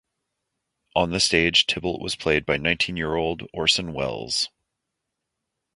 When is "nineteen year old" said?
2.57-3.43